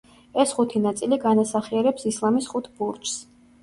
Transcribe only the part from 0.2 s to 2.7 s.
ეს ხუთი ნაწილი განასახიერებს ისლამის